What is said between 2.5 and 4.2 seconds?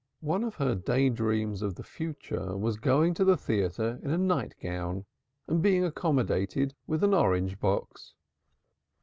was going to the theatre in a